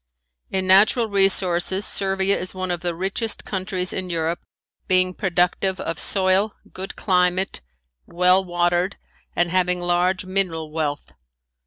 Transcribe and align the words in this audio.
In 0.49 0.65
natural 0.65 1.09
resources 1.09 1.85
Servia 1.85 2.35
is 2.35 2.55
one 2.55 2.71
of 2.71 2.79
the 2.79 2.95
richest 2.95 3.45
countries 3.45 3.93
in 3.93 4.09
Europe, 4.09 4.39
being 4.87 5.13
productive 5.13 5.79
of 5.79 5.99
soil, 5.99 6.55
good 6.73 6.95
climate, 6.95 7.61
well 8.07 8.43
watered 8.43 8.95
and 9.35 9.51
having 9.51 9.79
large 9.79 10.25
mineral 10.25 10.71
wealth. 10.71 11.11